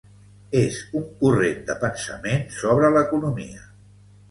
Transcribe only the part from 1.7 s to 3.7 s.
pensament sobre l'economia.